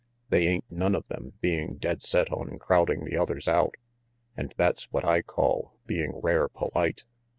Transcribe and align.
"They 0.29 0.47
ain't 0.47 0.63
none 0.71 0.95
of 0.95 1.07
them 1.09 1.33
being 1.41 1.75
dead 1.75 2.01
set 2.01 2.31
on 2.31 2.57
crowding 2.57 3.03
the 3.05 3.17
others 3.17 3.47
out, 3.47 3.75
and 4.35 4.51
that's 4.57 4.85
what 4.91 5.05
I 5.05 5.21
call 5.21 5.75
being 5.85 6.19
rare 6.23 6.49
polite. 6.49 7.03